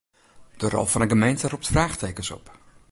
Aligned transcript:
De 0.61 0.69
rol 0.73 0.85
fan 0.91 1.03
'e 1.03 1.07
gemeente 1.11 1.47
ropt 1.47 1.67
fraachtekens 1.73 2.31
op. 2.31 2.45